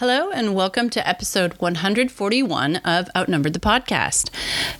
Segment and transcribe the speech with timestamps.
[0.00, 4.30] Hello, and welcome to episode 141 of Outnumbered the Podcast.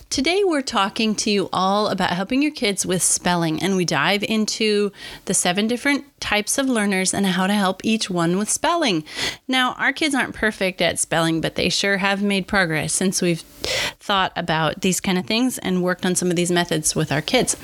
[0.08, 4.22] Today, we're talking to you all about helping your kids with spelling, and we dive
[4.22, 4.90] into
[5.26, 9.04] the seven different types of learners and how to help each one with spelling.
[9.46, 13.42] Now, our kids aren't perfect at spelling, but they sure have made progress since we've
[13.42, 17.20] thought about these kind of things and worked on some of these methods with our
[17.20, 17.58] kids.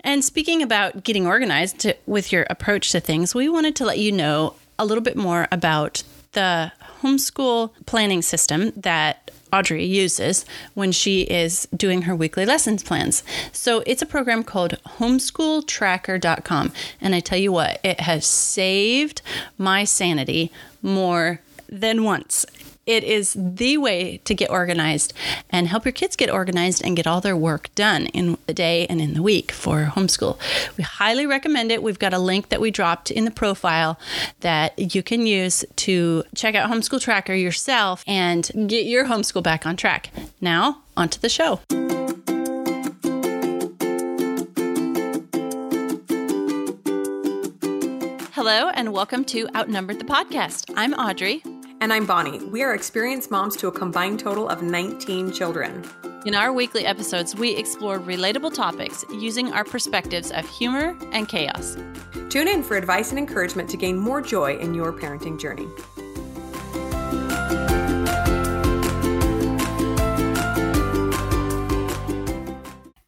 [0.00, 3.98] And speaking about getting organized to, with your approach to things, we wanted to let
[3.98, 6.02] you know a little bit more about
[6.32, 6.72] the
[7.02, 10.44] homeschool planning system that Audrey uses
[10.74, 13.22] when she is doing her weekly lessons plans.
[13.52, 16.72] So it's a program called homeschooltracker.com.
[17.00, 19.22] And I tell you what, it has saved
[19.58, 20.52] my sanity
[20.82, 22.46] more than once.
[22.90, 25.14] It is the way to get organized
[25.48, 28.88] and help your kids get organized and get all their work done in the day
[28.88, 30.40] and in the week for homeschool.
[30.76, 31.84] We highly recommend it.
[31.84, 33.96] We've got a link that we dropped in the profile
[34.40, 39.66] that you can use to check out Homeschool Tracker yourself and get your homeschool back
[39.66, 40.10] on track.
[40.40, 41.60] Now, onto the show.
[48.32, 50.74] Hello, and welcome to Outnumbered the Podcast.
[50.76, 51.44] I'm Audrey.
[51.82, 52.44] And I'm Bonnie.
[52.44, 55.82] We are experienced moms to a combined total of 19 children.
[56.26, 61.78] In our weekly episodes, we explore relatable topics using our perspectives of humor and chaos.
[62.28, 65.68] Tune in for advice and encouragement to gain more joy in your parenting journey.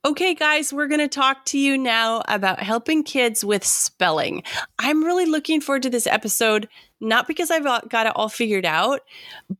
[0.05, 4.43] Okay, guys, we're going to talk to you now about helping kids with spelling.
[4.79, 6.69] I'm really looking forward to this episode,
[7.03, 9.01] not because I've uh, got it all figured out,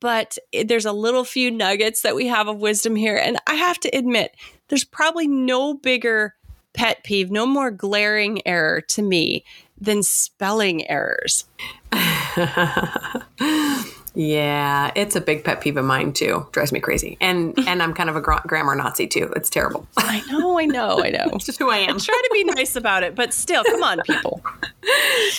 [0.01, 3.17] but there's a little few nuggets that we have of wisdom here.
[3.17, 4.35] And I have to admit,
[4.69, 6.35] there's probably no bigger
[6.73, 9.45] pet peeve, no more glaring error to me
[9.79, 11.45] than spelling errors.
[14.15, 16.47] Yeah, it's a big pet peeve of mine too.
[16.53, 19.33] Drives me crazy, and and I'm kind of a gra- grammar Nazi too.
[19.37, 19.87] It's terrible.
[19.97, 21.29] I know, I know, I know.
[21.33, 21.97] it's just who I am.
[21.97, 24.43] I try to be nice about it, but still, come on, people.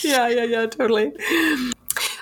[0.04, 1.14] yeah, yeah, yeah, totally.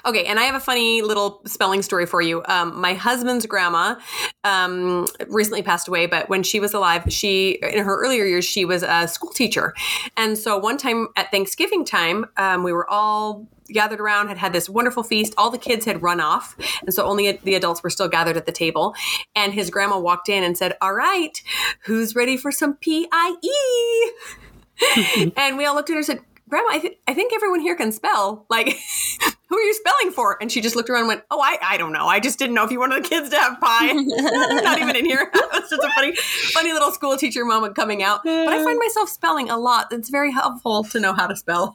[0.06, 2.44] Okay, and I have a funny little spelling story for you.
[2.46, 3.96] Um, my husband's grandma
[4.44, 8.66] um, recently passed away, but when she was alive, she in her earlier years she
[8.66, 9.74] was a school teacher,
[10.18, 14.54] and so one time at Thanksgiving time, um, we were all gathered around, had had
[14.54, 15.34] this wonderful feast.
[15.38, 18.46] All the kids had run off, and so only the adults were still gathered at
[18.46, 18.96] the table.
[19.36, 21.42] And his grandma walked in and said, "All right,
[21.86, 26.22] who's ready for some P I E?" and we all looked at her and said,
[26.52, 28.46] Grandma, I, th- I think everyone here can spell.
[28.50, 28.78] Like,
[29.52, 30.38] who are you spelling for?
[30.40, 32.08] And she just looked around and went, Oh, I, I don't know.
[32.08, 33.92] I just didn't know if you wanted the kids to have pie.
[34.62, 35.30] not even in here.
[35.54, 36.16] It's just a funny,
[36.54, 38.24] funny little school teacher moment coming out.
[38.24, 39.92] But I find myself spelling a lot.
[39.92, 41.74] It's very helpful to know how to spell.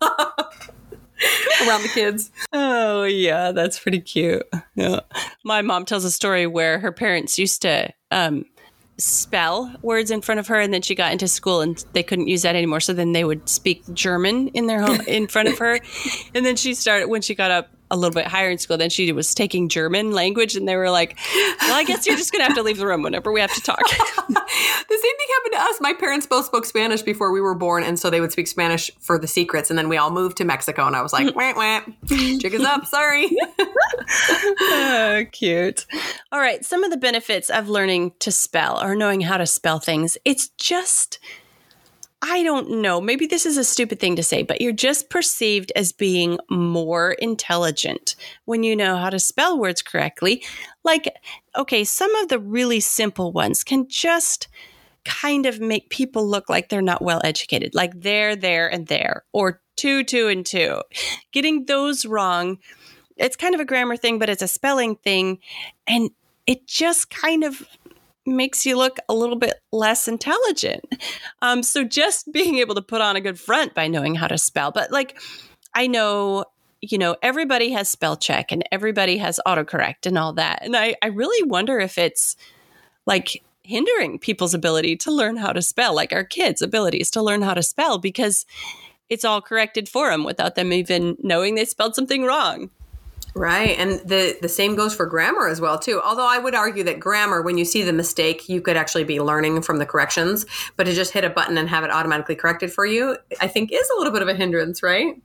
[1.67, 2.31] around the kids.
[2.53, 4.43] Oh yeah, that's pretty cute.
[4.75, 5.01] Yeah.
[5.45, 8.45] My mom tells a story where her parents used to um,
[8.99, 12.29] spell words in front of her and then she got into school and they couldn't
[12.29, 12.81] use that anymore.
[12.81, 15.81] So then they would speak german in their home in front of her.
[16.35, 18.91] And then she started when she got up a little bit higher in school then
[18.91, 21.19] she was taking german language and they were like
[21.61, 23.61] well i guess you're just gonna have to leave the room whenever we have to
[23.61, 23.81] talk.
[24.89, 25.81] The same thing happened to us.
[25.81, 28.91] My parents both spoke spanish before we were born and so they would speak spanish
[29.01, 31.59] for the secrets and then we all moved to mexico and i was like mm-hmm.
[31.59, 32.39] wah, wah.
[32.39, 32.87] chick is up.
[32.87, 33.31] Sorry.
[34.09, 35.87] Oh, cute.
[36.31, 39.79] All right some of the benefits of learning to spell or knowing how to spell
[39.79, 41.19] things it's just
[42.29, 45.71] I don't know, maybe this is a stupid thing to say, but you're just perceived
[45.77, 48.17] as being more intelligent
[48.47, 50.45] when you know how to spell words correctly.
[50.83, 51.15] Like,
[51.55, 54.49] okay, some of the really simple ones can just
[55.05, 59.25] kind of make people look like they're not well educated, like there, there, and there,
[59.33, 60.83] or two, two, and two.
[61.31, 62.59] Getting those wrong,
[63.17, 65.39] it's kind of a grammar thing, but it's a spelling thing.
[65.87, 66.11] And
[66.49, 67.69] it just kind of
[68.27, 70.85] makes you look a little bit less intelligent.
[71.43, 74.39] Um, so just being able to put on a good front by knowing how to
[74.39, 74.73] spell.
[74.73, 75.21] But like,
[75.75, 76.45] I know,
[76.81, 80.61] you know, everybody has spell check and everybody has autocorrect and all that.
[80.63, 82.37] And I, I really wonder if it's
[83.07, 87.43] like hindering people's ability to learn how to spell, like our kids' abilities to learn
[87.43, 88.47] how to spell because
[89.09, 92.71] it's all corrected for them without them even knowing they spelled something wrong.
[93.37, 93.79] Right.
[93.79, 96.01] And the the same goes for grammar as well too.
[96.03, 99.21] Although I would argue that grammar when you see the mistake, you could actually be
[99.21, 100.47] learning from the corrections,
[100.77, 103.73] but to just hit a button and have it automatically corrected for you, I think
[103.73, 105.21] is a little bit of a hindrance, right?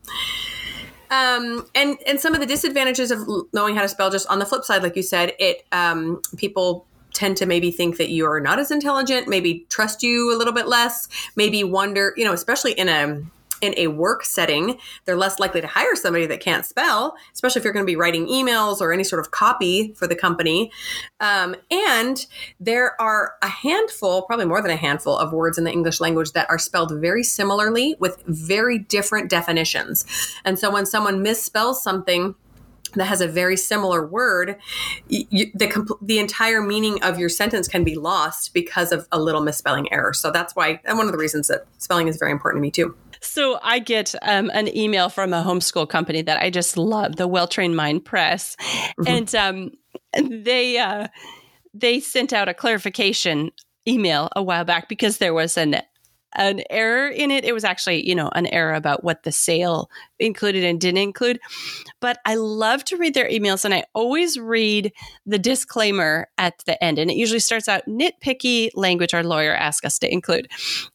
[1.09, 4.45] Um, and and some of the disadvantages of knowing how to spell just on the
[4.45, 8.41] flip side like you said, it um, people tend to maybe think that you are
[8.41, 12.73] not as intelligent, maybe trust you a little bit less, maybe wonder, you know, especially
[12.73, 13.23] in a
[13.61, 17.63] in a work setting, they're less likely to hire somebody that can't spell, especially if
[17.63, 20.71] you're going to be writing emails or any sort of copy for the company.
[21.19, 22.25] Um, and
[22.59, 26.31] there are a handful, probably more than a handful, of words in the English language
[26.33, 30.05] that are spelled very similarly with very different definitions.
[30.43, 32.35] And so when someone misspells something,
[32.95, 34.57] that has a very similar word,
[35.07, 39.41] you, the the entire meaning of your sentence can be lost because of a little
[39.41, 40.13] misspelling error.
[40.13, 42.71] So that's why, and one of the reasons that spelling is very important to me
[42.71, 42.95] too.
[43.21, 47.27] So I get um, an email from a homeschool company that I just love, the
[47.27, 49.07] Well Trained Mind Press, mm-hmm.
[49.07, 49.71] and um,
[50.43, 51.07] they uh,
[51.73, 53.51] they sent out a clarification
[53.87, 55.81] email a while back because there was an
[56.33, 57.43] an error in it.
[57.43, 59.89] It was actually, you know, an error about what the sale
[60.19, 61.39] included and didn't include.
[61.99, 64.93] But I love to read their emails and I always read
[65.25, 66.99] the disclaimer at the end.
[66.99, 70.47] And it usually starts out nitpicky language our lawyer asked us to include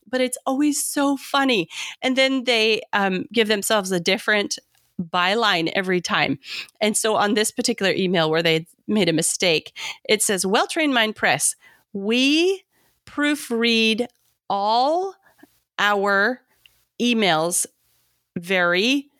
[0.08, 1.68] but it's always so funny.
[2.02, 4.58] And then they um, give themselves a different
[5.00, 6.38] byline every time.
[6.80, 9.76] And so on this particular email where they made a mistake,
[10.08, 11.54] it says, Well trained mind press,
[11.92, 12.64] we
[13.06, 14.06] proofread
[14.48, 15.14] all
[15.78, 16.40] our
[17.00, 17.66] emails
[18.36, 19.10] very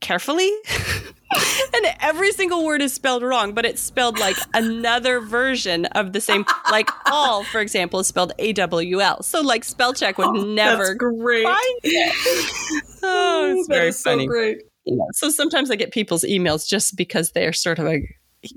[0.00, 0.50] carefully.
[1.74, 6.20] and every single word is spelled wrong, but it's spelled like another version of the
[6.20, 6.44] same.
[6.70, 9.22] Like all, for example, is spelled A W L.
[9.22, 11.44] So like spell check would oh, never great.
[11.44, 12.84] find it.
[13.00, 14.24] Oh, it's very funny.
[14.24, 14.58] So great.
[14.84, 14.96] Yeah.
[15.12, 18.00] So sometimes I get people's emails just because they're sort of a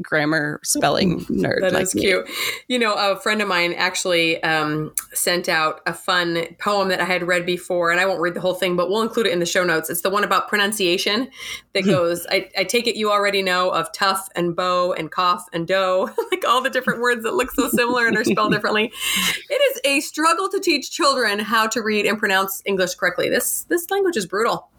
[0.01, 1.61] grammar spelling nerd.
[1.61, 2.29] That like is cute.
[2.67, 7.05] You know, a friend of mine actually um, sent out a fun poem that I
[7.05, 9.39] had read before, and I won't read the whole thing, but we'll include it in
[9.39, 9.89] the show notes.
[9.89, 11.29] It's the one about pronunciation
[11.73, 15.45] that goes, I, I take it you already know of tough and bow and cough
[15.53, 18.91] and dough, like all the different words that look so similar and are spelled differently.
[19.49, 23.29] It is a struggle to teach children how to read and pronounce English correctly.
[23.29, 24.70] This this language is brutal.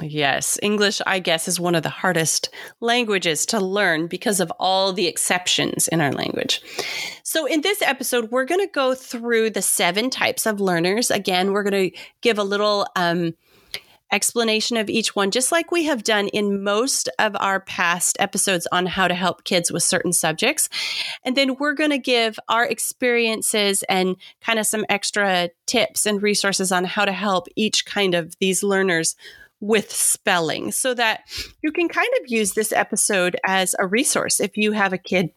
[0.00, 2.48] Yes, English, I guess, is one of the hardest
[2.80, 6.62] languages to learn because of all the exceptions in our language.
[7.22, 11.10] So, in this episode, we're going to go through the seven types of learners.
[11.10, 13.34] Again, we're going to give a little um,
[14.12, 18.66] explanation of each one, just like we have done in most of our past episodes
[18.72, 20.68] on how to help kids with certain subjects.
[21.24, 26.22] And then we're going to give our experiences and kind of some extra tips and
[26.22, 29.14] resources on how to help each kind of these learners
[29.60, 31.22] with spelling so that
[31.62, 34.40] you can kind of use this episode as a resource.
[34.40, 35.30] If you have a kid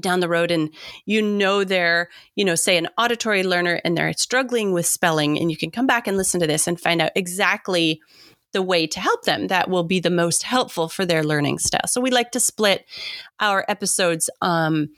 [0.00, 0.70] down the road and
[1.04, 5.50] you know they're you know say an auditory learner and they're struggling with spelling and
[5.50, 8.00] you can come back and listen to this and find out exactly
[8.52, 11.86] the way to help them that will be the most helpful for their learning style.
[11.86, 12.84] So we like to split
[13.40, 14.90] our episodes um,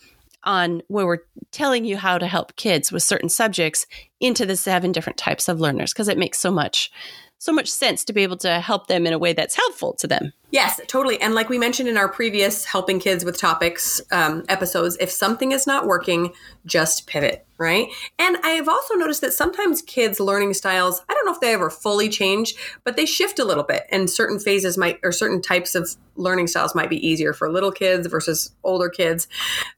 [0.43, 3.87] on where we're telling you how to help kids with certain subjects
[4.21, 6.91] into the seven different types of learners because it makes so much
[7.39, 10.07] so much sense to be able to help them in a way that's helpful to
[10.07, 10.33] them.
[10.51, 11.21] Yes, totally.
[11.21, 15.53] And like we mentioned in our previous helping kids with topics um, episodes, if something
[15.53, 16.33] is not working,
[16.65, 17.89] just pivot, right?
[18.19, 21.53] And I have also noticed that sometimes kids' learning styles, I don't know if they
[21.53, 22.55] ever fully change,
[22.85, 23.85] but they shift a little bit.
[23.91, 27.73] And certain phases might, or certain types of learning styles might be easier for little
[27.73, 29.27] kids versus older kids.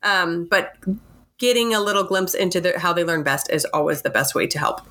[0.02, 0.76] Um, but
[1.38, 4.46] getting a little glimpse into the, how they learn best is always the best way
[4.46, 4.86] to help.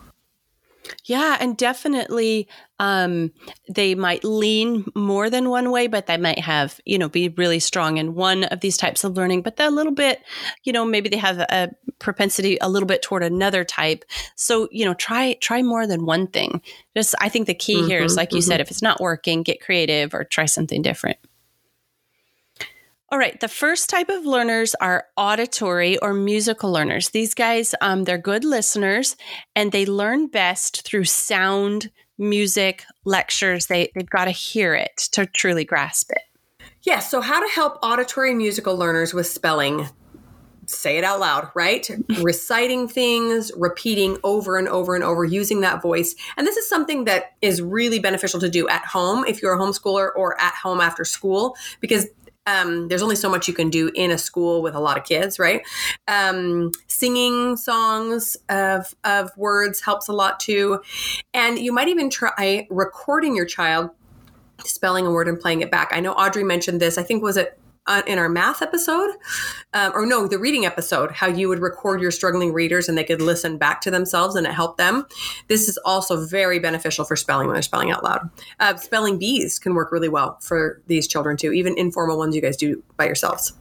[1.06, 2.48] Yeah, and definitely
[2.80, 3.32] um,
[3.70, 7.60] they might lean more than one way, but they might have, you know, be really
[7.60, 10.22] strong in one of these types of learning, but they're a little bit,
[10.64, 11.70] you know, maybe they have a
[12.00, 14.04] propensity a little bit toward another type.
[14.36, 16.62] So, you know, try try more than one thing.
[16.96, 18.38] Just I think the key mm-hmm, here is like mm-hmm.
[18.38, 21.18] you said, if it's not working, get creative or try something different.
[23.10, 27.10] All right, the first type of learners are auditory or musical learners.
[27.10, 29.16] These guys, um, they're good listeners
[29.56, 33.68] and they learn best through sound, music, lectures.
[33.68, 36.66] They, they've got to hear it to truly grasp it.
[36.82, 39.88] Yeah, so how to help auditory musical learners with spelling?
[40.66, 41.88] Say it out loud, right?
[42.22, 46.16] Reciting things, repeating over and over and over, using that voice.
[46.38, 49.60] And this is something that is really beneficial to do at home if you're a
[49.60, 52.08] homeschooler or at home after school, because
[52.46, 55.04] um, there's only so much you can do in a school with a lot of
[55.04, 55.62] kids, right?
[56.08, 60.82] Um, singing songs of, of words helps a lot too.
[61.34, 63.90] And you might even try recording your child
[64.64, 65.90] spelling a word and playing it back.
[65.92, 66.98] I know Audrey mentioned this.
[66.98, 69.12] I think was it uh, in our math episode,
[69.74, 73.04] um, or no, the reading episode, how you would record your struggling readers and they
[73.04, 75.06] could listen back to themselves and it helped them.
[75.48, 78.30] This is also very beneficial for spelling when they're spelling out loud.
[78.60, 82.42] Uh, spelling bees can work really well for these children too, even informal ones you
[82.42, 83.54] guys do by yourselves.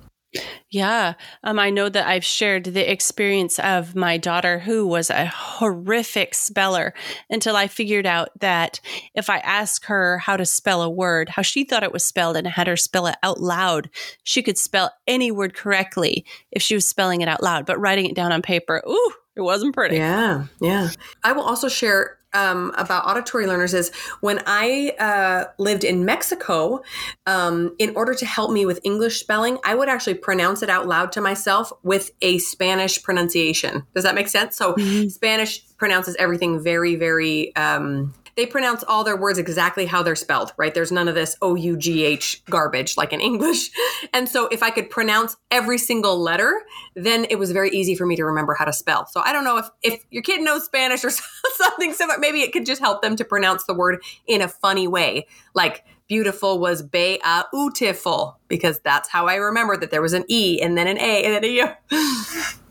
[0.70, 1.14] Yeah.
[1.44, 6.34] Um, I know that I've shared the experience of my daughter who was a horrific
[6.34, 6.94] speller
[7.30, 8.80] until I figured out that
[9.14, 12.36] if I asked her how to spell a word, how she thought it was spelled,
[12.36, 13.88] and had her spell it out loud,
[14.24, 17.66] she could spell any word correctly if she was spelling it out loud.
[17.66, 19.96] But writing it down on paper, ooh, it wasn't pretty.
[19.96, 20.90] Yeah, yeah.
[21.22, 26.82] I will also share um, about auditory learners is when I uh, lived in Mexico,
[27.26, 30.86] um, in order to help me with English spelling, I would actually pronounce it out
[30.86, 33.86] loud to myself with a Spanish pronunciation.
[33.94, 34.56] Does that make sense?
[34.56, 35.08] So mm-hmm.
[35.08, 40.52] Spanish pronounces everything very, very um, they pronounce all their words exactly how they're spelled,
[40.56, 40.74] right?
[40.74, 43.70] There's none of this O U G H garbage like in English.
[44.12, 46.62] And so if I could pronounce every single letter,
[46.94, 49.06] then it was very easy for me to remember how to spell.
[49.06, 51.10] So I don't know if if your kid knows Spanish or
[51.54, 54.88] something similar, maybe it could just help them to pronounce the word in a funny
[54.88, 55.26] way.
[55.54, 60.76] Like beautiful was beautiful because that's how I remember that there was an E and
[60.76, 62.58] then an A and then a U.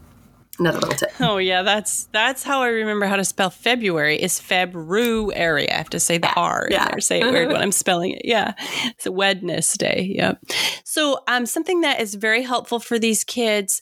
[0.59, 1.11] another little tip.
[1.19, 5.69] Oh yeah, that's that's how I remember how to spell February is February.
[5.69, 6.33] I have to say the yeah.
[6.35, 6.89] R yeah.
[6.89, 6.99] there.
[6.99, 8.21] Say it weird when I'm spelling it.
[8.23, 8.53] Yeah,
[8.85, 10.13] it's a Wednesday.
[10.15, 10.43] Yep.
[10.83, 13.81] So um, something that is very helpful for these kids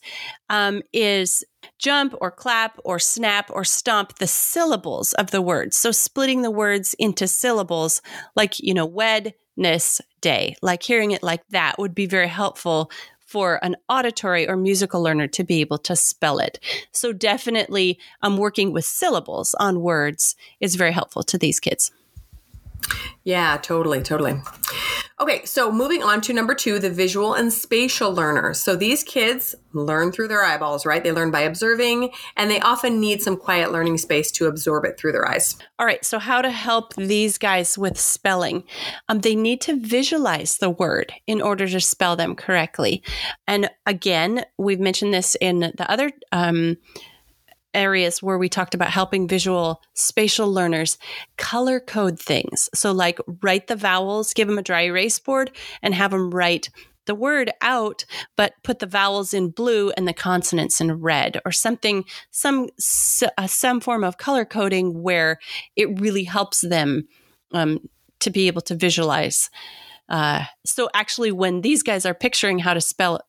[0.49, 1.43] um, is
[1.77, 5.77] jump or clap or snap or stomp the syllables of the words.
[5.77, 8.01] So splitting the words into syllables,
[8.35, 12.91] like you know, Wednesday, like hearing it like that would be very helpful
[13.31, 16.59] for an auditory or musical learner to be able to spell it.
[16.91, 21.91] So definitely um, working with syllables on words is very helpful to these kids.
[23.23, 24.41] Yeah, totally, totally.
[25.21, 28.59] Okay, so moving on to number two, the visual and spatial learners.
[28.59, 31.03] So these kids learn through their eyeballs, right?
[31.03, 34.97] They learn by observing, and they often need some quiet learning space to absorb it
[34.97, 35.57] through their eyes.
[35.77, 38.63] All right, so how to help these guys with spelling?
[39.09, 43.03] Um, they need to visualize the word in order to spell them correctly.
[43.45, 46.09] And again, we've mentioned this in the other.
[46.31, 46.77] Um,
[47.73, 50.97] areas where we talked about helping visual spatial learners
[51.37, 52.69] color code things.
[52.73, 55.51] So, like write the vowels, give them a dry erase board,
[55.81, 56.69] and have them write
[57.05, 58.05] the word out,
[58.37, 62.69] but put the vowels in blue and the consonants in red, or something, some
[63.37, 65.39] uh, some form of color coding where
[65.75, 67.07] it really helps them
[67.53, 67.79] um,
[68.19, 69.49] to be able to visualize.
[70.09, 73.21] Uh, so, actually, when these guys are picturing how to spell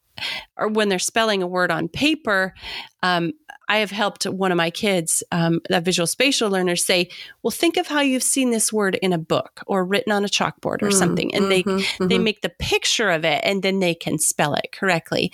[0.56, 2.54] or when they're spelling a word on paper,
[3.02, 3.32] um,
[3.73, 7.09] I have helped one of my kids, um, that visual spatial learner, say,
[7.43, 10.29] "Well, think of how you've seen this word in a book or written on a
[10.29, 12.09] chalkboard or mm, something," and mm-hmm, they mm-hmm.
[12.09, 15.33] they make the picture of it, and then they can spell it correctly.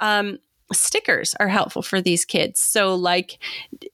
[0.00, 0.38] Um,
[0.74, 2.60] stickers are helpful for these kids.
[2.60, 3.38] So, like,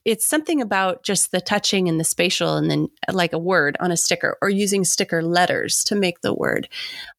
[0.04, 3.92] it's something about just the touching and the spatial, and then like a word on
[3.92, 6.68] a sticker, or using sticker letters to make the word.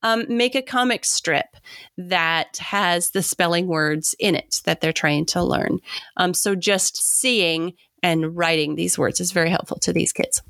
[0.03, 1.57] Um, make a comic strip
[1.97, 5.79] that has the spelling words in it that they're trying to learn.
[6.17, 10.41] Um, so, just seeing and writing these words is very helpful to these kids.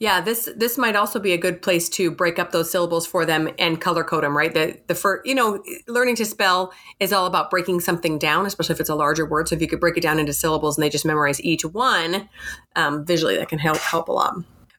[0.00, 3.26] Yeah, this this might also be a good place to break up those syllables for
[3.26, 4.36] them and color code them.
[4.36, 8.46] Right, the the first, you know, learning to spell is all about breaking something down,
[8.46, 9.48] especially if it's a larger word.
[9.48, 12.28] So if you could break it down into syllables and they just memorize each one
[12.76, 14.34] um, visually, that can help help a lot.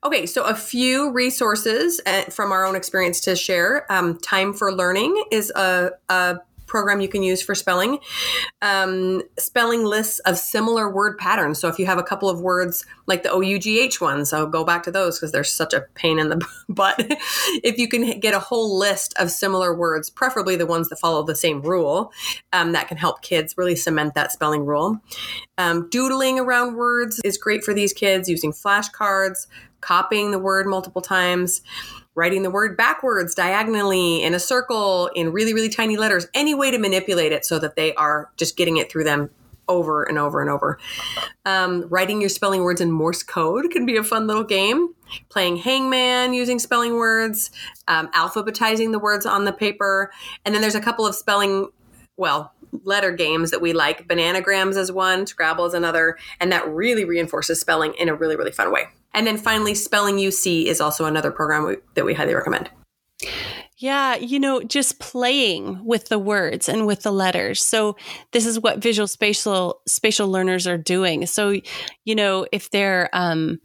[0.06, 3.86] Okay, so a few resources uh, from our own experience to share.
[3.92, 6.38] Um, Time for Learning is a, a
[6.70, 8.00] program you can use for spelling.
[8.62, 11.60] Um, spelling lists of similar word patterns.
[11.60, 14.84] So if you have a couple of words like the OUGH ones, I'll go back
[14.84, 16.96] to those because they're such a pain in the butt.
[17.64, 21.24] if you can get a whole list of similar words, preferably the ones that follow
[21.24, 22.14] the same rule,
[22.54, 25.02] um, that can help kids really cement that spelling rule.
[25.58, 29.48] Um, doodling around words is great for these kids using flashcards,
[29.82, 31.62] copying the word multiple times
[32.16, 36.72] writing the word backwards, diagonally, in a circle, in really, really tiny letters, any way
[36.72, 39.30] to manipulate it so that they are just getting it through them
[39.70, 40.80] over and over and over.
[41.46, 44.96] Um, writing your spelling words in Morse code can be a fun little game.
[45.30, 47.52] Playing hangman using spelling words,
[47.88, 50.12] um, alphabetizing the words on the paper.
[50.46, 51.70] And then there's a couple of spelling,
[52.18, 54.08] well, letter games that we like.
[54.08, 58.52] Bananagrams is one, Scrabble is another, and that really reinforces spelling in a really, really
[58.52, 58.84] fun way.
[59.14, 62.70] And then finally, Spelling You See is also another program we, that we highly recommend.
[63.78, 67.64] Yeah, you know, just playing with the words and with the letters.
[67.64, 67.96] So
[68.32, 71.26] this is what visual spatial spatial learners are doing.
[71.26, 71.56] So,
[72.04, 73.60] you know, if they're um,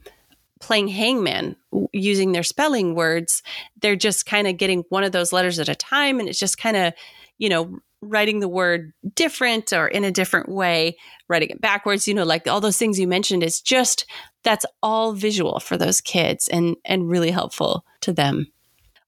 [0.61, 1.57] playing hangman
[1.91, 3.43] using their spelling words,
[3.81, 6.57] they're just kind of getting one of those letters at a time, and it's just
[6.57, 6.93] kind of,
[7.37, 10.95] you know, writing the word different or in a different way,
[11.27, 14.05] writing it backwards, you know, like all those things you mentioned is just
[14.45, 18.47] that's all visual for those kids and and really helpful to them.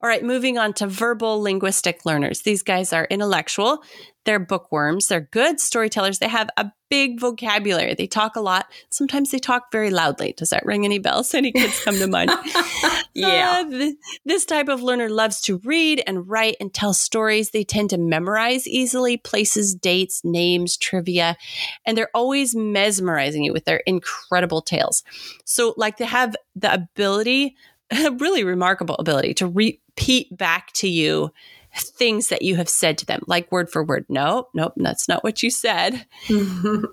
[0.01, 2.41] All right, moving on to verbal linguistic learners.
[2.41, 3.82] These guys are intellectual.
[4.27, 5.07] They're bookworms.
[5.07, 6.19] They're good storytellers.
[6.19, 7.93] They have a big vocabulary.
[7.93, 8.65] They talk a lot.
[8.89, 10.34] Sometimes they talk very loudly.
[10.36, 11.34] Does that ring any bells?
[11.38, 12.31] Any kids come to mind?
[13.13, 13.63] yeah.
[13.65, 17.51] Uh, th- this type of learner loves to read and write and tell stories.
[17.51, 21.38] They tend to memorize easily places, dates, names, trivia,
[21.86, 25.03] and they're always mesmerizing you with their incredible tales.
[25.46, 27.55] So, like, they have the ability,
[27.91, 31.31] a really remarkable ability to repeat back to you
[31.81, 34.05] things that you have said to them, like word for word.
[34.10, 36.05] Nope, nope, that's not what you said.
[36.29, 36.88] and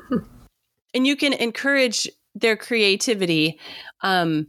[0.95, 3.59] you can encourage their creativity.
[4.03, 4.49] Um,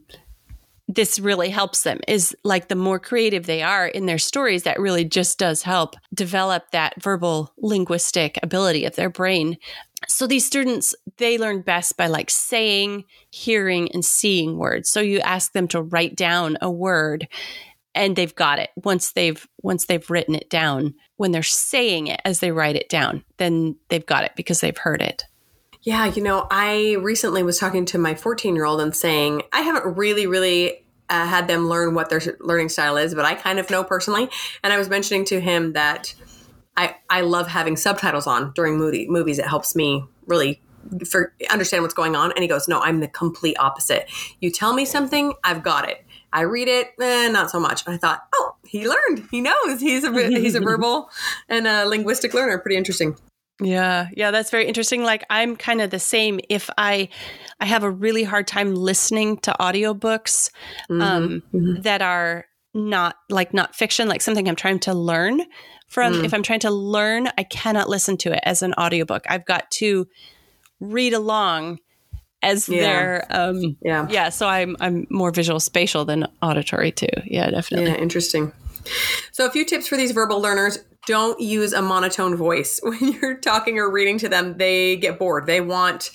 [0.88, 4.80] this really helps them is like the more creative they are in their stories that
[4.80, 9.58] really just does help develop that verbal linguistic ability of their brain
[10.08, 15.20] so these students they learn best by like saying hearing and seeing words so you
[15.22, 17.28] ask them to write down a word
[17.96, 18.70] and they've got it.
[18.84, 22.90] Once they've once they've written it down when they're saying it as they write it
[22.90, 25.24] down then they've got it because they've heard it.
[25.82, 29.62] Yeah you know i recently was talking to my 14 year old and saying i
[29.62, 33.60] haven't really really uh, had them learn what their learning style is but i kind
[33.60, 34.30] of know personally.
[34.64, 36.14] And i was mentioning to him that
[36.76, 39.40] i i love having subtitles on during movie movies.
[39.40, 40.62] It helps me really
[41.08, 42.32] for understand what's going on.
[42.32, 44.10] And he goes no i'm the complete opposite.
[44.40, 46.05] You tell me something i've got it
[46.36, 47.86] I read it, eh, not so much.
[47.86, 49.26] And I thought, oh, he learned.
[49.32, 49.80] He knows.
[49.80, 51.10] He's a he's a verbal
[51.48, 52.58] and a linguistic learner.
[52.60, 53.18] Pretty interesting.
[53.62, 55.04] Yeah, yeah, that's very interesting.
[55.04, 56.42] Like I'm kind of the same.
[56.50, 57.08] If I
[57.62, 60.52] I have a really hard time listening to audiobooks
[60.90, 61.02] mm-hmm.
[61.02, 61.82] Um, mm-hmm.
[61.84, 65.42] that are not like not fiction, like something I'm trying to learn
[65.88, 66.16] from.
[66.16, 66.26] Mm.
[66.26, 69.24] If I'm trying to learn, I cannot listen to it as an audiobook.
[69.30, 70.06] I've got to
[70.82, 71.80] read along
[72.42, 72.82] as yeah.
[72.82, 74.08] their um yeah.
[74.10, 77.08] yeah so i'm i'm more visual spatial than auditory too.
[77.26, 77.90] Yeah definitely.
[77.90, 78.52] Yeah interesting.
[79.32, 80.80] So a few tips for these verbal learners.
[81.08, 82.80] Don't use a monotone voice.
[82.84, 85.46] When you're talking or reading to them they get bored.
[85.46, 86.12] They want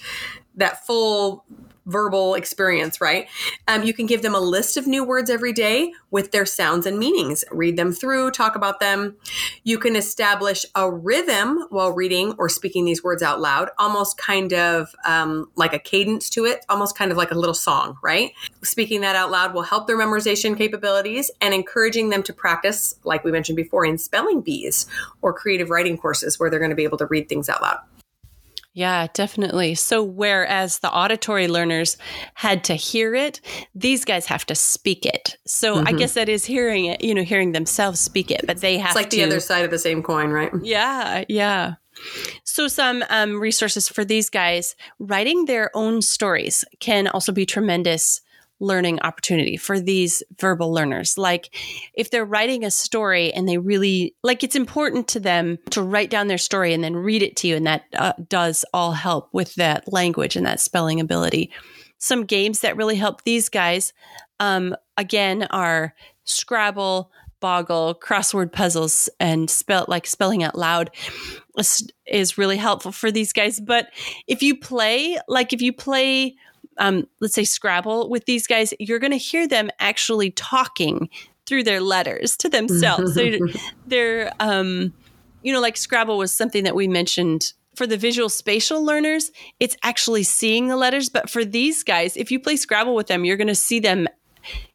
[0.56, 1.44] that full
[1.90, 3.28] verbal experience, right?
[3.68, 6.86] Um, you can give them a list of new words every day with their sounds
[6.86, 7.44] and meanings.
[7.50, 9.16] Read them through, talk about them.
[9.64, 14.52] You can establish a rhythm while reading or speaking these words out loud, almost kind
[14.52, 18.32] of um, like a cadence to it, almost kind of like a little song, right?
[18.62, 23.24] Speaking that out loud will help their memorization capabilities and encouraging them to practice, like
[23.24, 24.86] we mentioned before, in spelling bees
[25.22, 27.78] or creative writing courses where they're going to be able to read things out loud.
[28.72, 29.74] Yeah, definitely.
[29.74, 31.96] So, whereas the auditory learners
[32.34, 33.40] had to hear it,
[33.74, 35.36] these guys have to speak it.
[35.44, 35.88] So, mm-hmm.
[35.88, 38.90] I guess that is hearing it, you know, hearing themselves speak it, but they have
[38.90, 40.52] it's like to, the other side of the same coin, right?
[40.62, 41.74] Yeah, yeah.
[42.44, 48.20] So, some um, resources for these guys writing their own stories can also be tremendous
[48.60, 51.18] learning opportunity for these verbal learners.
[51.18, 51.54] Like
[51.94, 56.10] if they're writing a story and they really like it's important to them to write
[56.10, 59.30] down their story and then read it to you and that uh, does all help
[59.32, 61.50] with that language and that spelling ability.
[61.98, 63.92] Some games that really help these guys
[64.38, 65.94] um, again are
[66.24, 70.90] Scrabble, Boggle, crossword puzzles, and spell like spelling out loud
[72.06, 73.60] is really helpful for these guys.
[73.60, 73.88] But
[74.26, 76.36] if you play, like if you play
[76.78, 81.08] um, let's say Scrabble with these guys, you're going to hear them actually talking
[81.46, 83.14] through their letters to themselves.
[83.14, 83.30] so
[83.86, 84.92] they're, um,
[85.42, 89.30] you know, like Scrabble was something that we mentioned for the visual spatial learners.
[89.58, 93.24] It's actually seeing the letters, but for these guys, if you play Scrabble with them,
[93.24, 94.08] you're going to see them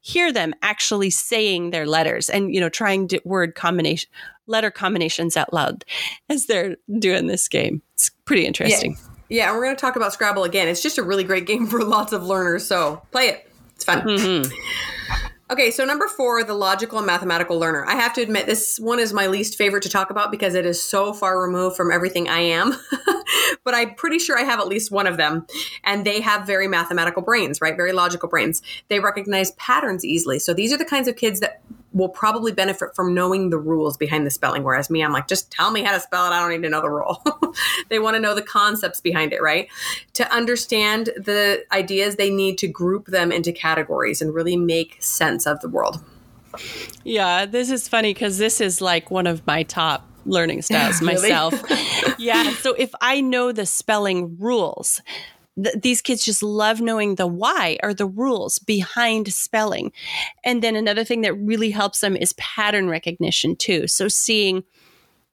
[0.01, 4.07] hear them actually saying their letters and you know trying to word combination
[4.45, 5.83] letter combinations out loud
[6.29, 9.14] as they're doing this game it's pretty interesting yeah.
[9.29, 10.67] Yeah, and we're going to talk about Scrabble again.
[10.67, 13.51] It's just a really great game for lots of learners, so play it.
[13.75, 14.01] It's fun.
[14.01, 14.53] Mm-hmm.
[15.51, 17.85] Okay, so number four, the logical and mathematical learner.
[17.85, 20.65] I have to admit, this one is my least favorite to talk about because it
[20.65, 22.75] is so far removed from everything I am.
[23.63, 25.45] but I'm pretty sure I have at least one of them.
[25.83, 27.75] And they have very mathematical brains, right?
[27.75, 28.63] Very logical brains.
[28.87, 30.39] They recognize patterns easily.
[30.39, 31.61] So these are the kinds of kids that
[31.95, 34.63] will probably benefit from knowing the rules behind the spelling.
[34.63, 36.35] Whereas me, I'm like, just tell me how to spell it.
[36.35, 37.23] I don't need to know the rule.
[37.89, 39.69] they want to know the concepts behind it, right?
[40.15, 45.47] To understand the ideas, they need to group them into categories and really make sense
[45.47, 46.03] of the world.
[47.05, 51.53] Yeah, this is funny because this is like one of my top learning styles myself.
[52.19, 52.51] yeah.
[52.55, 55.01] So if I know the spelling rules,
[55.61, 59.91] th- these kids just love knowing the why or the rules behind spelling.
[60.43, 63.87] And then another thing that really helps them is pattern recognition too.
[63.87, 64.63] So seeing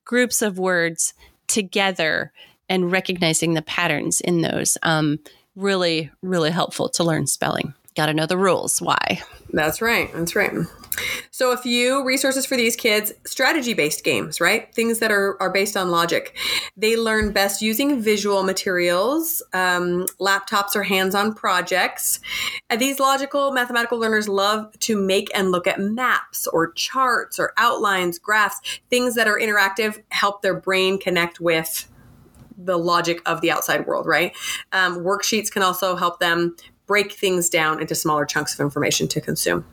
[0.04, 1.14] groups of words
[1.46, 2.32] together
[2.68, 5.18] and recognizing the patterns in those um,
[5.54, 8.81] really really helpful to learn spelling Got to know the rules.
[8.81, 9.20] Why?
[9.52, 10.11] That's right.
[10.14, 10.52] That's right.
[11.31, 14.72] So, a few resources for these kids strategy based games, right?
[14.74, 16.37] Things that are, are based on logic.
[16.76, 22.20] They learn best using visual materials, um, laptops, or hands on projects.
[22.68, 27.52] And these logical mathematical learners love to make and look at maps or charts or
[27.57, 31.88] outlines, graphs, things that are interactive, help their brain connect with
[32.64, 34.35] the logic of the outside world, right?
[34.72, 36.57] Um, worksheets can also help them
[36.92, 39.64] break things down into smaller chunks of information to consume.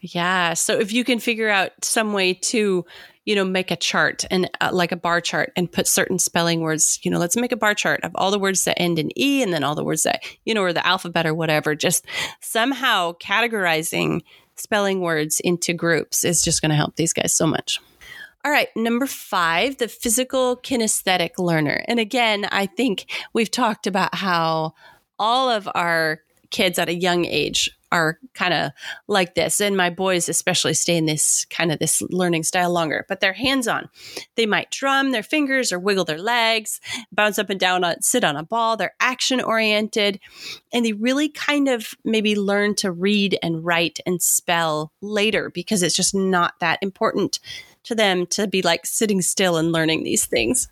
[0.00, 0.54] Yeah.
[0.54, 2.84] So if you can figure out some way to,
[3.24, 6.60] you know, make a chart and uh, like a bar chart and put certain spelling
[6.60, 9.16] words, you know, let's make a bar chart of all the words that end in
[9.16, 12.04] E and then all the words that, you know, or the alphabet or whatever, just
[12.40, 14.22] somehow categorizing
[14.56, 17.80] spelling words into groups is just going to help these guys so much.
[18.44, 21.84] All right, number five, the physical kinesthetic learner.
[21.86, 24.74] And again, I think we've talked about how
[25.18, 28.72] all of our kids at a young age are kind of
[29.06, 29.60] like this.
[29.60, 33.32] And my boys especially stay in this kind of this learning style longer but they're
[33.32, 33.88] hands-on.
[34.36, 36.80] They might drum their fingers or wiggle their legs
[37.12, 38.76] bounce up and down on, sit on a ball.
[38.76, 40.20] They're action oriented
[40.72, 45.82] and they really kind of maybe learn to read and write and spell later because
[45.82, 47.40] it's just not that important
[47.84, 50.68] to them to be like sitting still and learning these things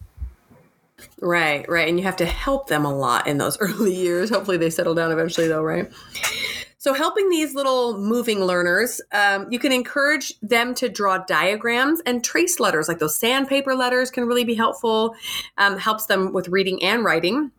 [1.21, 1.89] Right, right.
[1.89, 4.31] And you have to help them a lot in those early years.
[4.31, 5.91] Hopefully, they settle down eventually, though, right?
[6.79, 12.23] So, helping these little moving learners, um, you can encourage them to draw diagrams and
[12.23, 15.17] trace letters, like those sandpaper letters can really be helpful.
[15.59, 17.51] Um, helps them with reading and writing.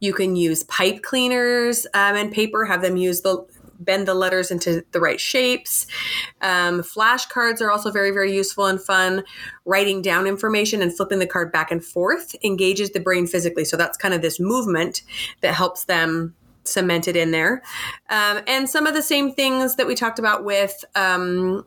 [0.00, 3.44] You can use pipe cleaners um, and paper, have them use the
[3.78, 5.86] bend the letters into the right shapes.
[6.40, 9.24] Um, flashcards are also very, very useful and fun.
[9.64, 13.64] Writing down information and flipping the card back and forth engages the brain physically.
[13.64, 15.02] So that's kind of this movement
[15.40, 16.34] that helps them
[16.64, 17.62] cemented in there.
[18.10, 21.64] Um, and some of the same things that we talked about with um,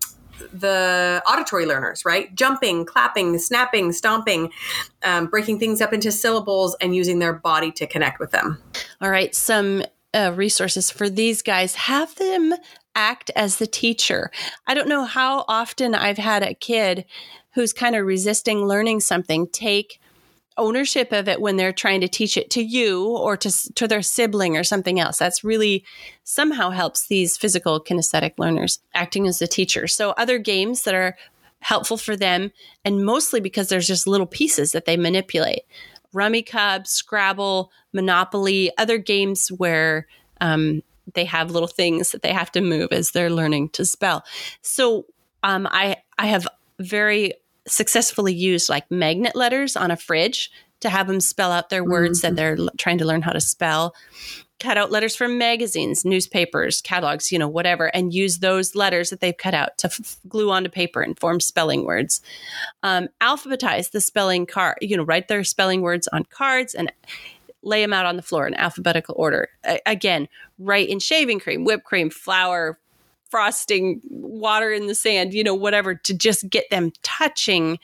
[0.53, 2.33] the auditory learners, right?
[2.35, 4.51] Jumping, clapping, snapping, stomping,
[5.03, 8.61] um, breaking things up into syllables and using their body to connect with them.
[9.01, 9.33] All right.
[9.33, 11.75] Some uh, resources for these guys.
[11.75, 12.53] Have them
[12.95, 14.31] act as the teacher.
[14.67, 17.05] I don't know how often I've had a kid
[17.53, 19.99] who's kind of resisting learning something take
[20.57, 24.01] ownership of it when they're trying to teach it to you or to, to their
[24.01, 25.17] sibling or something else.
[25.17, 25.85] That's really
[26.23, 29.87] somehow helps these physical kinesthetic learners acting as the teacher.
[29.87, 31.15] So, other games that are
[31.61, 32.51] helpful for them,
[32.85, 35.63] and mostly because there's just little pieces that they manipulate
[36.13, 40.07] Rummikub, Scrabble, Monopoly, other games where
[40.41, 40.81] um,
[41.13, 44.23] they have little things that they have to move as they're learning to spell.
[44.61, 45.05] So,
[45.43, 46.47] um, I, I have
[46.79, 47.33] very
[47.67, 52.21] successfully used like magnet letters on a fridge to have them spell out their words
[52.21, 52.35] mm-hmm.
[52.35, 53.95] that they're trying to learn how to spell
[54.59, 59.21] cut out letters from magazines newspapers catalogs you know whatever and use those letters that
[59.21, 62.21] they've cut out to f- glue onto paper and form spelling words
[62.83, 66.91] um, alphabetize the spelling card you know write their spelling words on cards and
[67.61, 71.63] lay them out on the floor in alphabetical order a- again write in shaving cream
[71.63, 72.77] whipped cream flour
[73.29, 77.79] frosting, water in the sand, you know, whatever, to just get them touching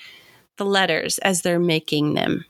[0.58, 2.45] the letters as they're making them.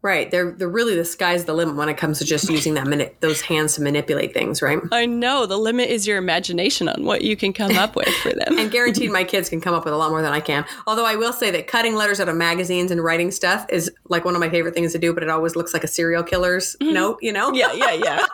[0.00, 0.30] Right.
[0.30, 3.10] They're they're really the sky's the limit when it comes to just using that mani-
[3.18, 4.78] those hands to manipulate things, right?
[4.92, 5.44] I know.
[5.44, 8.58] The limit is your imagination on what you can come up with for them.
[8.58, 10.64] and guaranteed my kids can come up with a lot more than I can.
[10.86, 14.24] Although I will say that cutting letters out of magazines and writing stuff is like
[14.24, 16.76] one of my favorite things to do, but it always looks like a serial killer's
[16.76, 16.94] mm-hmm.
[16.94, 17.52] note, you know?
[17.52, 18.26] Yeah, yeah, yeah.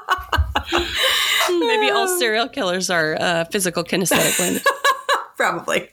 [1.49, 4.65] Maybe all serial killers are uh, physical kinesthetic learners.
[5.37, 5.89] Probably.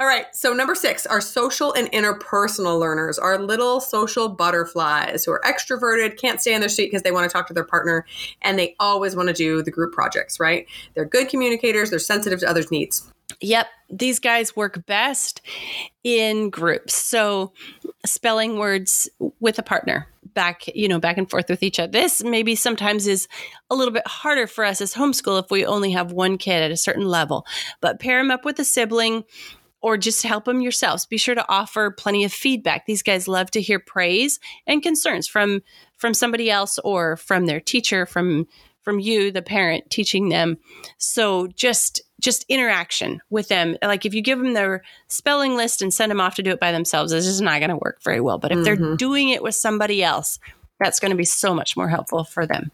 [0.00, 0.34] All right.
[0.34, 6.16] So, number six are social and interpersonal learners, are little social butterflies who are extroverted,
[6.16, 8.06] can't stay in their seat because they want to talk to their partner,
[8.40, 10.66] and they always want to do the group projects, right?
[10.94, 13.12] They're good communicators, they're sensitive to others' needs.
[13.42, 13.66] Yep.
[13.90, 15.42] These guys work best
[16.02, 16.94] in groups.
[16.94, 17.52] So,
[18.06, 19.06] spelling words
[19.38, 21.90] with a partner back, you know, back and forth with each other.
[21.90, 23.28] This maybe sometimes is
[23.68, 26.70] a little bit harder for us as homeschool if we only have one kid at
[26.70, 27.44] a certain level.
[27.80, 29.24] But pair them up with a sibling
[29.82, 31.06] or just help them yourselves.
[31.06, 32.86] Be sure to offer plenty of feedback.
[32.86, 35.62] These guys love to hear praise and concerns from
[35.96, 38.46] from somebody else or from their teacher, from
[38.82, 40.58] from you, the parent, teaching them.
[40.98, 43.76] So just just interaction with them.
[43.82, 46.60] Like if you give them their spelling list and send them off to do it
[46.60, 48.38] by themselves, this is not going to work very well.
[48.38, 48.82] But if mm-hmm.
[48.82, 50.38] they're doing it with somebody else,
[50.78, 52.70] that's going to be so much more helpful for them.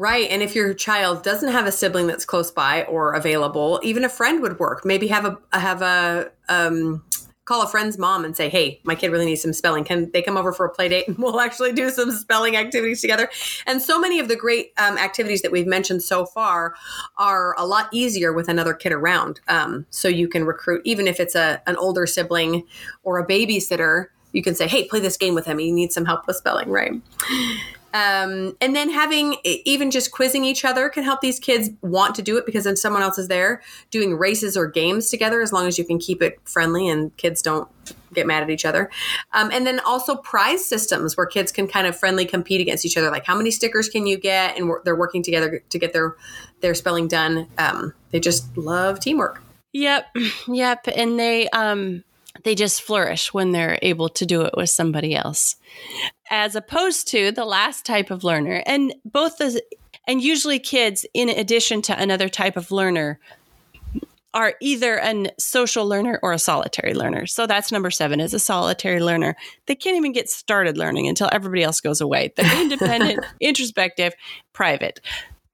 [0.00, 0.30] Right.
[0.30, 4.08] And if your child doesn't have a sibling that's close by or available, even a
[4.08, 4.84] friend would work.
[4.84, 7.04] Maybe have a have a um,
[7.44, 9.84] call a friend's mom and say, "Hey, my kid really needs some spelling.
[9.84, 13.00] Can they come over for a play date and we'll actually do some spelling activities
[13.00, 13.28] together?"
[13.66, 16.74] And so many of the great um, activities that we've mentioned so far
[17.18, 19.40] are a lot easier with another kid around.
[19.48, 22.64] Um, so you can recruit, even if it's a an older sibling
[23.02, 24.06] or a babysitter.
[24.32, 25.58] You can say, "Hey, play this game with him.
[25.58, 26.92] He needs some help with spelling." Right.
[27.92, 32.22] Um, and then having even just quizzing each other can help these kids want to
[32.22, 35.66] do it because then someone else is there doing races or games together as long
[35.66, 37.68] as you can keep it friendly and kids don't
[38.12, 38.90] get mad at each other.
[39.32, 42.96] Um, and then also prize systems where kids can kind of friendly compete against each
[42.96, 43.10] other.
[43.10, 44.58] Like how many stickers can you get?
[44.58, 46.16] And they're working together to get their,
[46.60, 47.48] their spelling done.
[47.58, 49.42] Um, they just love teamwork.
[49.72, 50.16] Yep.
[50.48, 50.88] Yep.
[50.96, 52.04] And they, um,
[52.44, 55.56] they just flourish when they're able to do it with somebody else
[56.30, 59.60] as opposed to the last type of learner and both the
[60.06, 63.20] and usually kids in addition to another type of learner
[64.32, 67.26] are either a social learner or a solitary learner.
[67.26, 69.36] So that's number seven is a solitary learner.
[69.66, 72.32] They can't even get started learning until everybody else goes away.
[72.36, 74.14] They're independent, introspective,
[74.52, 75.00] private.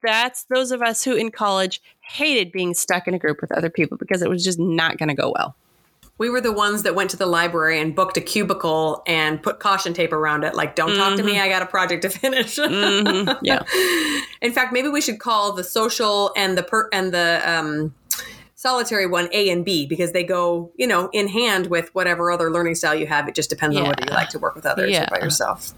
[0.03, 3.69] That's those of us who in college hated being stuck in a group with other
[3.69, 5.55] people because it was just not going to go well
[6.17, 9.59] we were the ones that went to the library and booked a cubicle and put
[9.59, 10.99] caution tape around it like don't mm-hmm.
[10.99, 11.43] talk to me mm-hmm.
[11.43, 13.45] i got a project to finish mm-hmm.
[13.45, 13.63] yeah
[14.41, 17.93] in fact maybe we should call the social and the per and the um,
[18.55, 22.51] solitary one a and b because they go you know in hand with whatever other
[22.51, 23.81] learning style you have it just depends yeah.
[23.81, 25.03] on whether you like to work with others yeah.
[25.03, 25.73] or by yourself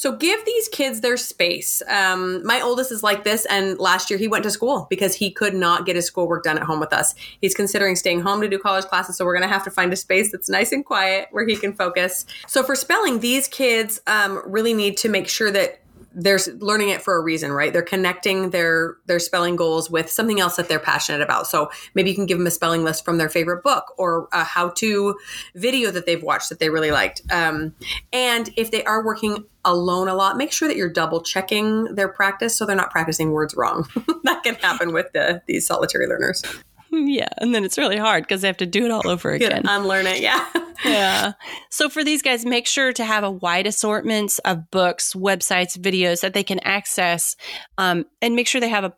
[0.00, 1.82] so give these kids their space.
[1.86, 5.30] Um, my oldest is like this, and last year he went to school because he
[5.30, 7.14] could not get his schoolwork done at home with us.
[7.42, 9.92] He's considering staying home to do college classes, so we're going to have to find
[9.92, 12.24] a space that's nice and quiet where he can focus.
[12.46, 15.82] So for spelling, these kids um, really need to make sure that
[16.14, 17.70] they're learning it for a reason, right?
[17.70, 21.46] They're connecting their their spelling goals with something else that they're passionate about.
[21.46, 24.44] So maybe you can give them a spelling list from their favorite book or a
[24.44, 25.16] how-to
[25.54, 27.20] video that they've watched that they really liked.
[27.30, 27.74] Um,
[28.14, 32.08] and if they are working alone a lot, make sure that you're double checking their
[32.08, 33.86] practice so they're not practicing words wrong.
[34.24, 36.42] that can happen with the, these solitary learners.
[36.92, 39.62] Yeah, and then it's really hard because they have to do it all over again.
[39.64, 40.44] Unlearn it, yeah.
[40.84, 41.32] yeah.
[41.68, 46.20] So for these guys, make sure to have a wide assortment of books, websites, videos
[46.22, 47.36] that they can access,
[47.78, 48.92] um, and make sure they have a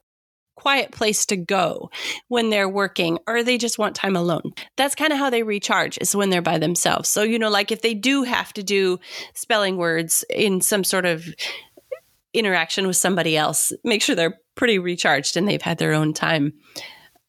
[0.57, 1.91] quiet place to go
[2.29, 4.53] when they're working or they just want time alone.
[4.77, 7.09] That's kind of how they recharge is when they're by themselves.
[7.09, 9.01] So, you know, like if they do have to do
[9.35, 11.27] spelling words in some sort of
[12.35, 16.53] interaction with somebody else, make sure they're pretty recharged and they've had their own time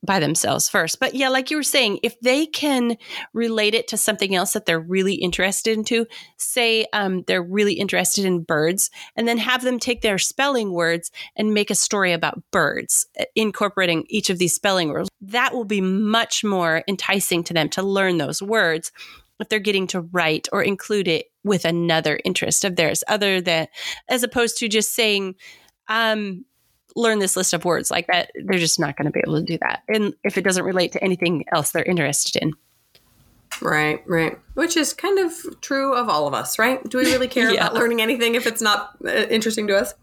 [0.04, 1.00] by themselves first.
[1.00, 2.98] But yeah, like you were saying, if they can
[3.34, 6.06] relate it to something else that they're really interested into,
[6.38, 11.12] say um, they're really interested in birds, and then have them take their spelling words
[11.36, 15.66] and make a story about birds, uh, incorporating each of these spelling words, that will
[15.66, 18.92] be much more enticing to them to learn those words
[19.40, 23.68] if they're getting to write or include it with another interest of theirs, other than
[24.08, 25.36] as opposed to just saying,
[25.88, 26.46] um,
[26.96, 29.46] learn this list of words like that they're just not going to be able to
[29.46, 29.84] do that.
[29.88, 32.54] And if it doesn't relate to anything else they're interested in.
[33.62, 34.38] Right right.
[34.56, 36.84] Which is kind of true of all of us right?
[36.90, 37.62] Do we really care yeah.
[37.62, 39.94] about learning anything if it's not uh, interesting to us?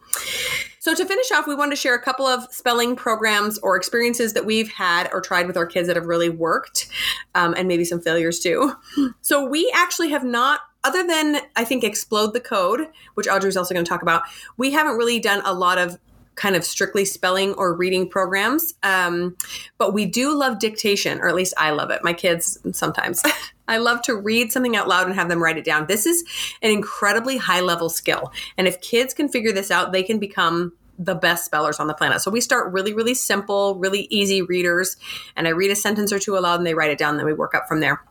[0.78, 4.32] So to finish off we wanted to share a couple of spelling programs or experiences
[4.32, 6.88] that we've had or tried with our kids that have really worked
[7.34, 8.72] um, and maybe some failures too.
[9.20, 13.74] So we actually have not other than I think explode the code, which Audrey's also
[13.74, 14.22] going to talk about,
[14.56, 15.98] we haven't really done a lot of
[16.40, 18.72] kind of strictly spelling or reading programs.
[18.82, 19.36] Um,
[19.76, 22.02] but we do love dictation, or at least I love it.
[22.02, 23.22] My kids sometimes.
[23.68, 25.86] I love to read something out loud and have them write it down.
[25.86, 26.24] This is
[26.62, 28.32] an incredibly high level skill.
[28.56, 31.94] And if kids can figure this out, they can become the best spellers on the
[31.94, 32.22] planet.
[32.22, 34.96] So we start really, really simple, really easy readers.
[35.36, 37.18] And I read a sentence or two aloud and they write it down.
[37.18, 38.02] Then we work up from there.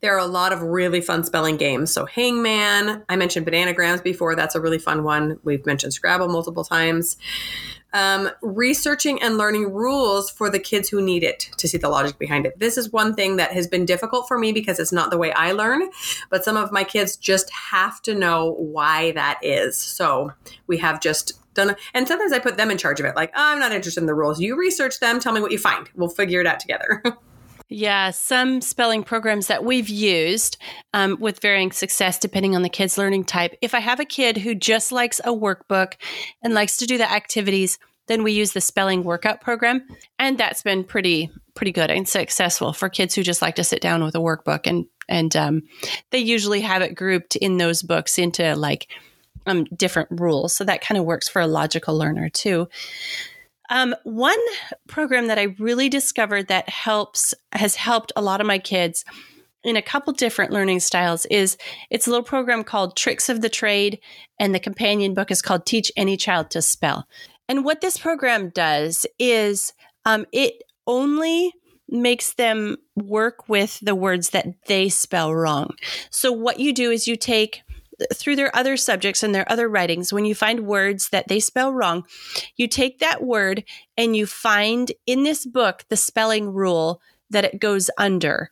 [0.00, 1.92] There are a lot of really fun spelling games.
[1.92, 4.34] So, Hangman, I mentioned Bananagrams before.
[4.34, 5.38] That's a really fun one.
[5.44, 7.16] We've mentioned Scrabble multiple times.
[7.92, 12.18] Um, researching and learning rules for the kids who need it to see the logic
[12.18, 12.58] behind it.
[12.58, 15.32] This is one thing that has been difficult for me because it's not the way
[15.32, 15.90] I learn,
[16.30, 19.76] but some of my kids just have to know why that is.
[19.76, 20.32] So,
[20.68, 23.16] we have just done, and sometimes I put them in charge of it.
[23.16, 24.40] Like, oh, I'm not interested in the rules.
[24.40, 25.90] You research them, tell me what you find.
[25.94, 27.02] We'll figure it out together.
[27.72, 30.58] Yeah, some spelling programs that we've used
[30.92, 33.56] um, with varying success depending on the kid's learning type.
[33.62, 35.94] If I have a kid who just likes a workbook
[36.42, 37.78] and likes to do the activities,
[38.08, 39.86] then we use the spelling workout program,
[40.18, 43.80] and that's been pretty pretty good and successful for kids who just like to sit
[43.80, 45.62] down with a workbook and and um,
[46.10, 48.88] they usually have it grouped in those books into like
[49.46, 52.68] um, different rules, so that kind of works for a logical learner too.
[53.70, 54.38] Um, one
[54.88, 59.04] program that I really discovered that helps has helped a lot of my kids
[59.62, 61.56] in a couple different learning styles is
[61.90, 64.00] it's a little program called Tricks of the Trade,
[64.38, 67.06] and the companion book is called Teach Any Child to Spell.
[67.48, 69.72] And what this program does is
[70.04, 71.52] um, it only
[71.88, 75.74] makes them work with the words that they spell wrong.
[76.10, 77.62] So, what you do is you take
[78.14, 81.72] through their other subjects and their other writings, when you find words that they spell
[81.72, 82.04] wrong,
[82.56, 83.64] you take that word
[83.96, 88.50] and you find in this book the spelling rule that it goes under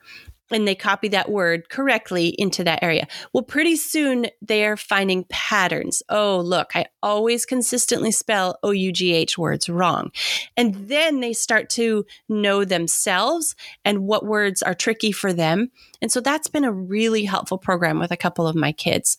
[0.50, 3.06] and they copy that word correctly into that area.
[3.32, 6.02] Well, pretty soon they are finding patterns.
[6.08, 10.10] Oh, look, I always consistently spell O U G H words wrong.
[10.56, 15.70] And then they start to know themselves and what words are tricky for them.
[16.00, 19.18] And so that's been a really helpful program with a couple of my kids.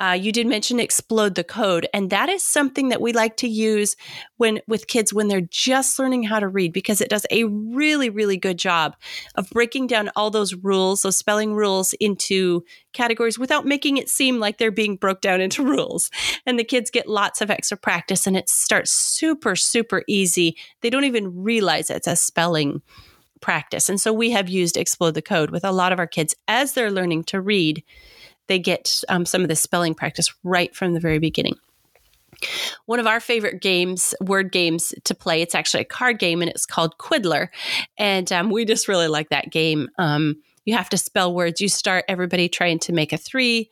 [0.00, 3.48] Uh, you did mention explode the code, and that is something that we like to
[3.48, 3.94] use
[4.38, 8.10] when with kids when they're just learning how to read because it does a really,
[8.10, 8.96] really good job
[9.36, 14.40] of breaking down all those rules, those spelling rules, into categories without making it seem
[14.40, 16.10] like they're being broke down into rules.
[16.44, 20.56] And the kids get lots of extra practice, and it starts super, super easy.
[20.80, 22.82] They don't even realize it's a spelling
[23.40, 26.34] practice, and so we have used explode the code with a lot of our kids
[26.48, 27.84] as they're learning to read
[28.46, 31.56] they get um, some of the spelling practice right from the very beginning.
[32.86, 36.50] One of our favorite games, word games to play, it's actually a card game and
[36.50, 37.50] it's called Quiddler.
[37.96, 39.88] And um, we just really like that game.
[39.98, 41.60] Um, you have to spell words.
[41.60, 43.70] You start everybody trying to make a three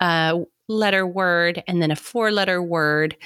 [0.00, 3.16] uh, letter word and then a four letter word.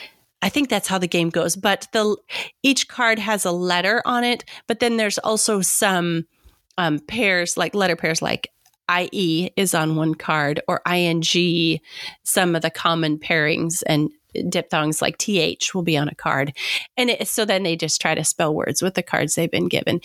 [0.42, 1.57] I think that's how the game goes.
[1.57, 2.16] But the
[2.62, 6.26] each card has a letter on it, but then there's also some
[6.79, 8.50] um, pairs, like letter pairs, like
[9.12, 11.81] IE is on one card or ING,
[12.22, 14.11] some of the common pairings and
[14.48, 16.57] diphthongs like TH will be on a card.
[16.96, 19.68] And it, so then they just try to spell words with the cards they've been
[19.68, 20.00] given.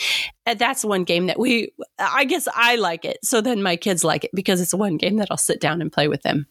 [0.46, 3.20] And that's one game that we, I guess I like it.
[3.24, 5.92] So then my kids like it because it's one game that I'll sit down and
[5.92, 6.48] play with them.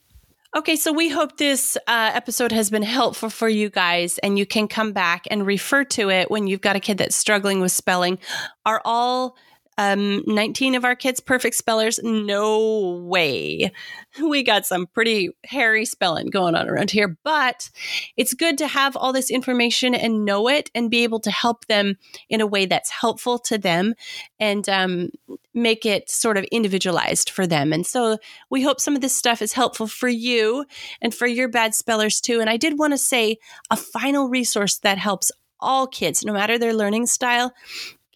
[0.56, 4.46] Okay, so we hope this uh, episode has been helpful for you guys, and you
[4.46, 7.72] can come back and refer to it when you've got a kid that's struggling with
[7.72, 8.20] spelling.
[8.64, 9.36] Are all
[9.78, 12.00] um, 19 of our kids perfect spellers?
[12.02, 13.72] No way.
[14.22, 17.70] We got some pretty hairy spelling going on around here, but
[18.16, 21.66] it's good to have all this information and know it and be able to help
[21.66, 21.96] them
[22.28, 23.94] in a way that's helpful to them
[24.38, 25.10] and um,
[25.52, 27.72] make it sort of individualized for them.
[27.72, 28.18] And so
[28.50, 30.64] we hope some of this stuff is helpful for you
[31.00, 32.40] and for your bad spellers too.
[32.40, 33.38] And I did want to say
[33.70, 37.52] a final resource that helps all kids, no matter their learning style,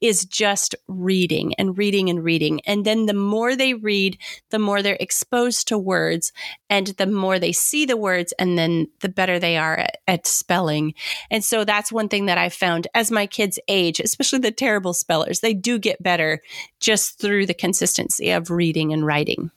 [0.01, 2.61] is just reading and reading and reading.
[2.67, 4.19] And then the more they read,
[4.51, 6.33] the more they're exposed to words
[6.69, 10.27] and the more they see the words and then the better they are at, at
[10.27, 10.95] spelling.
[11.31, 14.95] And so that's one thing that I found as my kids age, especially the terrible
[14.95, 16.41] spellers, they do get better
[16.81, 19.51] just through the consistency of reading and writing.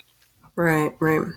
[0.55, 1.27] Right, right.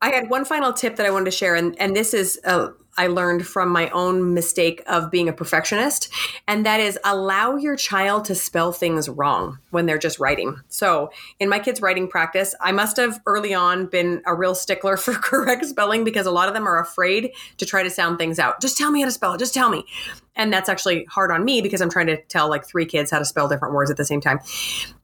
[0.00, 2.70] I had one final tip that I wanted to share, and, and this is uh,
[2.96, 6.12] I learned from my own mistake of being a perfectionist,
[6.46, 10.60] and that is allow your child to spell things wrong when they're just writing.
[10.68, 14.96] So, in my kids' writing practice, I must have early on been a real stickler
[14.98, 18.38] for correct spelling because a lot of them are afraid to try to sound things
[18.38, 18.60] out.
[18.60, 19.84] Just tell me how to spell it, just tell me.
[20.34, 23.18] And that's actually hard on me because I'm trying to tell like three kids how
[23.18, 24.40] to spell different words at the same time.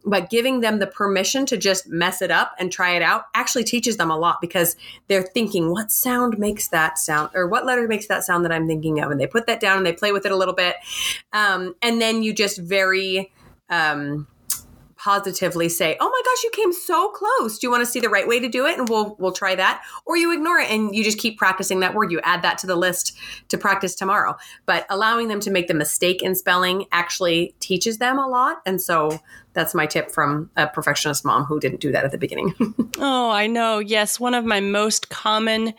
[0.04, 3.64] But giving them the permission to just mess it up and try it out actually
[3.64, 4.74] teaches them a lot because
[5.06, 8.66] they're thinking, what sound makes that sound, or what letter makes that sound that I'm
[8.66, 9.10] thinking of?
[9.10, 10.76] And they put that down and they play with it a little bit.
[11.32, 13.30] Um, and then you just very,
[13.68, 14.26] um,
[14.98, 17.58] positively say, "Oh my gosh, you came so close.
[17.58, 19.54] Do you want to see the right way to do it?" And we'll we'll try
[19.54, 19.82] that.
[20.04, 22.12] Or you ignore it and you just keep practicing that word.
[22.12, 23.16] You add that to the list
[23.48, 24.36] to practice tomorrow.
[24.66, 28.58] But allowing them to make the mistake in spelling actually teaches them a lot.
[28.66, 29.20] And so
[29.52, 32.54] that's my tip from a perfectionist mom who didn't do that at the beginning.
[32.98, 33.78] oh, I know.
[33.78, 35.74] Yes, one of my most common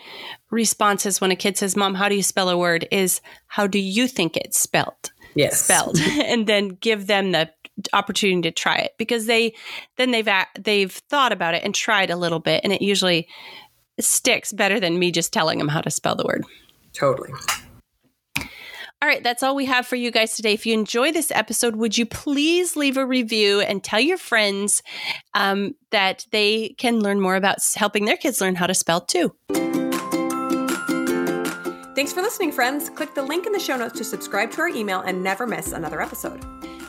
[0.49, 3.79] responses when a kid says, "Mom, how do you spell a word?" is, "How do
[3.79, 5.61] you think it's spelled?" Yes.
[5.63, 7.49] Spelled, and then give them the
[7.93, 9.53] opportunity to try it because they
[9.97, 13.27] then they've they've thought about it and tried a little bit and it usually
[13.99, 16.43] sticks better than me just telling them how to spell the word.
[16.93, 17.31] Totally.
[19.01, 20.51] All right, that's all we have for you guys today.
[20.51, 24.83] If you enjoy this episode, would you please leave a review and tell your friends
[25.33, 29.33] um, that they can learn more about helping their kids learn how to spell too?
[31.99, 32.89] Thanks for listening, friends.
[32.89, 35.73] Click the link in the show notes to subscribe to our email and never miss
[35.73, 36.39] another episode.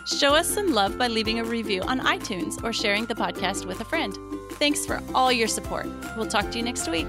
[0.06, 3.80] Show us some love by leaving a review on iTunes or sharing the podcast with
[3.80, 4.16] a friend.
[4.52, 5.88] Thanks for all your support.
[6.16, 7.08] We'll talk to you next week.